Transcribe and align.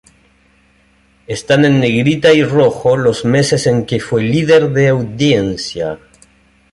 Están 1.27 1.63
en 1.63 1.79
negrita 1.79 2.33
y 2.33 2.43
rojo 2.43 2.97
los 2.97 3.23
meses 3.23 3.67
en 3.67 3.85
que 3.85 3.99
fue 3.99 4.23
líder 4.23 4.71
de 4.71 4.87
audiencia. 4.87 5.99